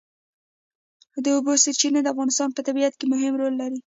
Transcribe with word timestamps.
د 1.23 1.25
اوبو 1.35 1.51
سرچینې 1.63 1.99
د 2.03 2.07
افغانستان 2.13 2.49
په 2.53 2.61
طبیعت 2.67 2.93
کې 2.99 3.05
مهم 3.13 3.33
رول 3.41 3.53
لري. 3.61 3.79